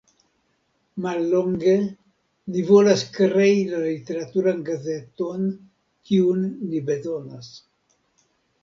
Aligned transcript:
Mallonge: 1.05 1.75
ni 2.55 2.65
volas 2.71 3.03
krei 3.19 3.55
la 3.75 3.83
literaturan 3.85 4.65
gazeton, 4.71 5.45
kiun 6.11 6.45
ni 6.73 6.83
bezonas. 6.91 7.55